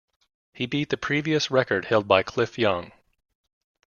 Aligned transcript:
He 0.51 0.65
beat 0.65 0.89
the 0.89 0.97
previous 0.97 1.51
record 1.51 1.85
held 1.85 2.07
by 2.07 2.23
Cliff 2.23 2.57
Young. 2.57 2.91